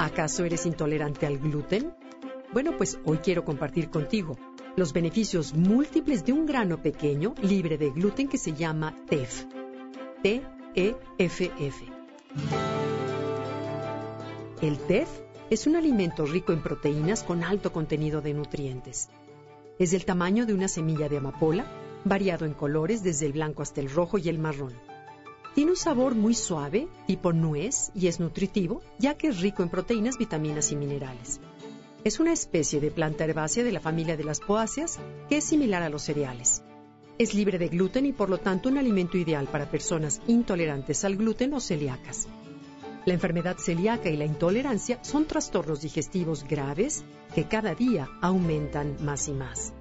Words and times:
¿Acaso 0.00 0.46
eres 0.46 0.64
intolerante 0.64 1.26
al 1.26 1.36
gluten? 1.36 1.92
Bueno, 2.54 2.74
pues 2.78 2.98
hoy 3.04 3.18
quiero 3.18 3.44
compartir 3.44 3.90
contigo 3.90 4.38
los 4.74 4.94
beneficios 4.94 5.52
múltiples 5.52 6.24
de 6.24 6.32
un 6.32 6.46
grano 6.46 6.80
pequeño 6.80 7.34
libre 7.42 7.76
de 7.76 7.90
gluten 7.90 8.26
que 8.26 8.38
se 8.38 8.54
llama 8.54 8.96
TEF. 9.10 9.44
T-E-F-F. 10.22 11.84
El 14.62 14.78
TEF 14.78 15.08
es 15.50 15.66
un 15.66 15.76
alimento 15.76 16.24
rico 16.24 16.54
en 16.54 16.62
proteínas 16.62 17.22
con 17.22 17.44
alto 17.44 17.70
contenido 17.70 18.22
de 18.22 18.32
nutrientes. 18.32 19.10
Es 19.78 19.90
del 19.90 20.06
tamaño 20.06 20.46
de 20.46 20.54
una 20.54 20.68
semilla 20.68 21.10
de 21.10 21.18
amapola, 21.18 21.66
variado 22.06 22.46
en 22.46 22.54
colores 22.54 23.02
desde 23.02 23.26
el 23.26 23.32
blanco 23.32 23.60
hasta 23.60 23.82
el 23.82 23.90
rojo 23.90 24.16
y 24.16 24.30
el 24.30 24.38
marrón. 24.38 24.72
Tiene 25.54 25.72
un 25.72 25.76
sabor 25.76 26.14
muy 26.14 26.34
suave, 26.34 26.86
tipo 27.08 27.32
nuez, 27.32 27.90
y 27.94 28.06
es 28.06 28.20
nutritivo, 28.20 28.82
ya 28.98 29.16
que 29.16 29.28
es 29.28 29.40
rico 29.40 29.64
en 29.64 29.68
proteínas, 29.68 30.16
vitaminas 30.16 30.70
y 30.70 30.76
minerales. 30.76 31.40
Es 32.04 32.20
una 32.20 32.32
especie 32.32 32.80
de 32.80 32.92
planta 32.92 33.24
herbácea 33.24 33.64
de 33.64 33.72
la 33.72 33.80
familia 33.80 34.16
de 34.16 34.24
las 34.24 34.38
poáceas 34.38 34.98
que 35.28 35.38
es 35.38 35.44
similar 35.44 35.82
a 35.82 35.90
los 35.90 36.02
cereales. 36.02 36.62
Es 37.18 37.34
libre 37.34 37.58
de 37.58 37.68
gluten 37.68 38.06
y 38.06 38.12
por 38.12 38.30
lo 38.30 38.38
tanto 38.38 38.68
un 38.68 38.78
alimento 38.78 39.18
ideal 39.18 39.48
para 39.48 39.70
personas 39.70 40.22
intolerantes 40.28 41.04
al 41.04 41.16
gluten 41.16 41.52
o 41.52 41.60
celíacas. 41.60 42.28
La 43.04 43.12
enfermedad 43.12 43.58
celíaca 43.58 44.08
y 44.08 44.16
la 44.16 44.26
intolerancia 44.26 45.02
son 45.02 45.26
trastornos 45.26 45.82
digestivos 45.82 46.44
graves 46.44 47.04
que 47.34 47.44
cada 47.44 47.74
día 47.74 48.08
aumentan 48.22 48.96
más 49.04 49.26
y 49.26 49.32
más. 49.32 49.72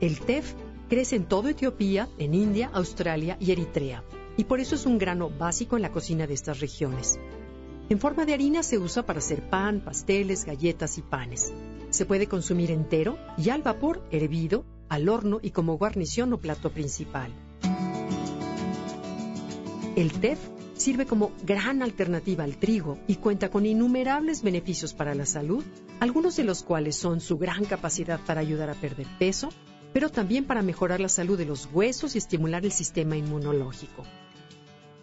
El 0.00 0.20
TEF 0.20 0.54
crece 0.88 1.16
en 1.16 1.26
toda 1.26 1.50
Etiopía, 1.50 2.08
en 2.18 2.34
India, 2.34 2.70
Australia 2.72 3.36
y 3.40 3.50
Eritrea 3.50 4.04
y 4.36 4.44
por 4.44 4.60
eso 4.60 4.74
es 4.74 4.86
un 4.86 4.98
grano 4.98 5.30
básico 5.30 5.76
en 5.76 5.82
la 5.82 5.92
cocina 5.92 6.26
de 6.26 6.34
estas 6.34 6.60
regiones. 6.60 7.18
En 7.88 7.98
forma 7.98 8.24
de 8.24 8.34
harina 8.34 8.62
se 8.62 8.78
usa 8.78 9.04
para 9.04 9.18
hacer 9.18 9.48
pan, 9.50 9.80
pasteles, 9.80 10.44
galletas 10.44 10.98
y 10.98 11.02
panes. 11.02 11.52
Se 11.90 12.06
puede 12.06 12.26
consumir 12.26 12.70
entero 12.70 13.18
y 13.36 13.50
al 13.50 13.62
vapor, 13.62 14.02
hervido, 14.10 14.64
al 14.88 15.08
horno 15.08 15.40
y 15.42 15.50
como 15.50 15.76
guarnición 15.76 16.32
o 16.32 16.38
plato 16.38 16.70
principal. 16.70 17.32
El 19.94 20.12
TEF 20.12 20.38
sirve 20.74 21.06
como 21.06 21.32
gran 21.44 21.82
alternativa 21.82 22.44
al 22.44 22.56
trigo 22.56 22.98
y 23.06 23.16
cuenta 23.16 23.50
con 23.50 23.66
innumerables 23.66 24.42
beneficios 24.42 24.94
para 24.94 25.14
la 25.14 25.26
salud, 25.26 25.62
algunos 26.00 26.36
de 26.36 26.44
los 26.44 26.62
cuales 26.62 26.96
son 26.96 27.20
su 27.20 27.36
gran 27.36 27.64
capacidad 27.66 28.18
para 28.20 28.40
ayudar 28.40 28.70
a 28.70 28.74
perder 28.74 29.06
peso, 29.18 29.50
pero 29.92 30.10
también 30.10 30.44
para 30.44 30.62
mejorar 30.62 31.00
la 31.00 31.08
salud 31.08 31.38
de 31.38 31.44
los 31.44 31.68
huesos 31.72 32.14
y 32.14 32.18
estimular 32.18 32.64
el 32.64 32.72
sistema 32.72 33.16
inmunológico. 33.16 34.04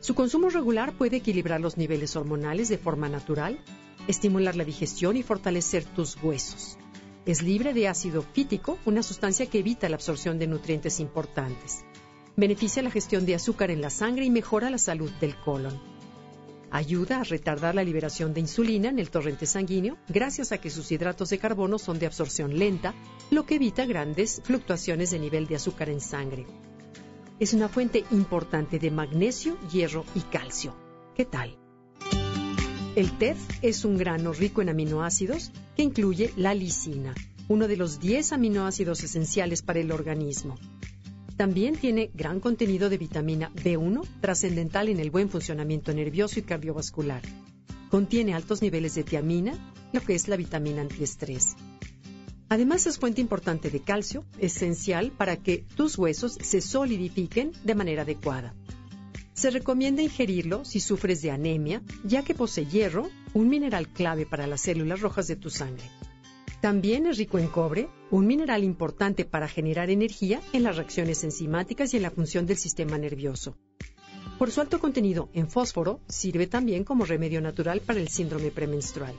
Su 0.00 0.14
consumo 0.14 0.48
regular 0.50 0.92
puede 0.92 1.16
equilibrar 1.16 1.60
los 1.60 1.76
niveles 1.76 2.14
hormonales 2.14 2.68
de 2.68 2.78
forma 2.78 3.08
natural, 3.08 3.58
estimular 4.06 4.54
la 4.54 4.64
digestión 4.64 5.16
y 5.16 5.22
fortalecer 5.22 5.84
tus 5.84 6.16
huesos. 6.22 6.78
Es 7.24 7.42
libre 7.42 7.74
de 7.74 7.88
ácido 7.88 8.22
fítico, 8.22 8.78
una 8.84 9.02
sustancia 9.02 9.46
que 9.46 9.58
evita 9.58 9.88
la 9.88 9.96
absorción 9.96 10.38
de 10.38 10.46
nutrientes 10.46 11.00
importantes. 11.00 11.84
Beneficia 12.36 12.82
la 12.82 12.90
gestión 12.90 13.26
de 13.26 13.34
azúcar 13.34 13.70
en 13.70 13.80
la 13.80 13.90
sangre 13.90 14.24
y 14.24 14.30
mejora 14.30 14.70
la 14.70 14.78
salud 14.78 15.10
del 15.20 15.34
colon. 15.34 15.95
Ayuda 16.76 17.20
a 17.20 17.24
retardar 17.24 17.74
la 17.74 17.82
liberación 17.82 18.34
de 18.34 18.40
insulina 18.40 18.90
en 18.90 18.98
el 18.98 19.08
torrente 19.08 19.46
sanguíneo 19.46 19.96
gracias 20.08 20.52
a 20.52 20.58
que 20.58 20.68
sus 20.68 20.92
hidratos 20.92 21.30
de 21.30 21.38
carbono 21.38 21.78
son 21.78 21.98
de 21.98 22.04
absorción 22.04 22.58
lenta, 22.58 22.94
lo 23.30 23.46
que 23.46 23.54
evita 23.54 23.86
grandes 23.86 24.42
fluctuaciones 24.44 25.10
de 25.10 25.18
nivel 25.18 25.46
de 25.46 25.56
azúcar 25.56 25.88
en 25.88 26.02
sangre 26.02 26.44
es 27.38 27.52
una 27.54 27.68
fuente 27.68 28.04
importante 28.10 28.78
de 28.78 28.90
magnesio, 28.90 29.58
hierro 29.70 30.04
y 30.14 30.20
calcio. 30.20 30.74
¿Qué 31.14 31.24
tal? 31.24 31.56
El 32.94 33.16
TEF 33.18 33.38
es 33.62 33.84
un 33.84 33.98
grano 33.98 34.32
rico 34.32 34.62
en 34.62 34.70
aminoácidos 34.70 35.52
que 35.76 35.82
incluye 35.82 36.32
la 36.36 36.54
lisina, 36.54 37.14
uno 37.48 37.68
de 37.68 37.76
los 37.76 38.00
10 38.00 38.32
aminoácidos 38.32 39.02
esenciales 39.02 39.62
para 39.62 39.80
el 39.80 39.92
organismo. 39.92 40.56
También 41.36 41.76
tiene 41.76 42.10
gran 42.14 42.40
contenido 42.40 42.88
de 42.88 42.96
vitamina 42.96 43.52
B1, 43.52 44.06
trascendental 44.20 44.88
en 44.88 45.00
el 45.00 45.10
buen 45.10 45.28
funcionamiento 45.28 45.92
nervioso 45.92 46.38
y 46.40 46.42
cardiovascular. 46.42 47.22
Contiene 47.90 48.32
altos 48.32 48.62
niveles 48.62 48.94
de 48.94 49.04
tiamina, 49.04 49.52
lo 49.92 50.00
que 50.00 50.14
es 50.14 50.28
la 50.28 50.36
vitamina 50.36 50.80
antiestrés. 50.80 51.54
Además 52.48 52.86
es 52.86 52.98
fuente 52.98 53.20
importante 53.20 53.70
de 53.70 53.80
calcio, 53.80 54.24
esencial 54.38 55.10
para 55.10 55.36
que 55.36 55.66
tus 55.76 55.98
huesos 55.98 56.38
se 56.40 56.62
solidifiquen 56.62 57.52
de 57.64 57.74
manera 57.74 58.02
adecuada. 58.02 58.54
Se 59.34 59.50
recomienda 59.50 60.00
ingerirlo 60.00 60.64
si 60.64 60.80
sufres 60.80 61.20
de 61.20 61.30
anemia, 61.30 61.82
ya 62.02 62.22
que 62.22 62.34
posee 62.34 62.64
hierro, 62.64 63.10
un 63.34 63.50
mineral 63.50 63.88
clave 63.88 64.24
para 64.24 64.46
las 64.46 64.62
células 64.62 65.00
rojas 65.00 65.26
de 65.26 65.36
tu 65.36 65.50
sangre. 65.50 65.84
También 66.60 67.06
es 67.06 67.18
rico 67.18 67.38
en 67.38 67.48
cobre, 67.48 67.88
un 68.10 68.26
mineral 68.26 68.64
importante 68.64 69.24
para 69.24 69.48
generar 69.48 69.90
energía 69.90 70.40
en 70.52 70.62
las 70.62 70.76
reacciones 70.76 71.22
enzimáticas 71.24 71.92
y 71.92 71.96
en 71.96 72.02
la 72.02 72.10
función 72.10 72.46
del 72.46 72.56
sistema 72.56 72.98
nervioso. 72.98 73.56
Por 74.38 74.50
su 74.50 74.60
alto 74.60 74.78
contenido 74.78 75.30
en 75.32 75.48
fósforo, 75.48 76.00
sirve 76.08 76.46
también 76.46 76.84
como 76.84 77.04
remedio 77.04 77.40
natural 77.40 77.80
para 77.80 78.00
el 78.00 78.08
síndrome 78.08 78.50
premenstrual 78.50 79.14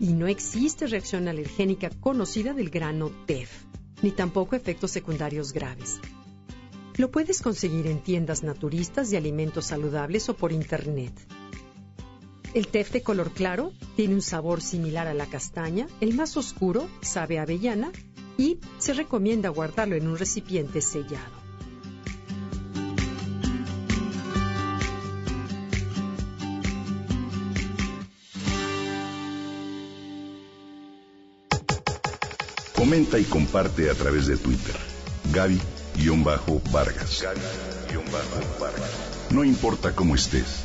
y 0.00 0.12
no 0.12 0.26
existe 0.26 0.86
reacción 0.86 1.28
alergénica 1.28 1.90
conocida 2.00 2.54
del 2.54 2.70
grano 2.70 3.10
TEF, 3.26 3.50
ni 4.02 4.10
tampoco 4.10 4.56
efectos 4.56 4.90
secundarios 4.90 5.52
graves. 5.52 6.00
Lo 6.96 7.10
puedes 7.10 7.42
conseguir 7.42 7.86
en 7.86 8.02
tiendas 8.02 8.42
naturistas 8.42 9.10
de 9.10 9.16
alimentos 9.16 9.66
saludables 9.66 10.28
o 10.28 10.36
por 10.36 10.52
internet. 10.52 11.12
El 12.54 12.66
TEF 12.66 12.92
de 12.92 13.02
color 13.02 13.30
claro 13.30 13.72
tiene 13.94 14.14
un 14.14 14.22
sabor 14.22 14.62
similar 14.62 15.06
a 15.06 15.14
la 15.14 15.26
castaña, 15.26 15.86
el 16.00 16.14
más 16.14 16.36
oscuro 16.36 16.88
sabe 17.02 17.38
a 17.38 17.42
avellana 17.42 17.92
y 18.38 18.58
se 18.78 18.94
recomienda 18.94 19.50
guardarlo 19.50 19.96
en 19.96 20.08
un 20.08 20.16
recipiente 20.16 20.80
sellado. 20.80 21.36
Comenta 32.74 33.18
y 33.18 33.24
comparte 33.24 33.90
a 33.90 33.94
través 33.94 34.26
de 34.26 34.38
Twitter. 34.38 34.74
Gaby-Vargas. 35.32 37.22
Gaby-Vargas. 37.22 38.90
No 39.30 39.44
importa 39.44 39.94
cómo 39.94 40.14
estés, 40.14 40.64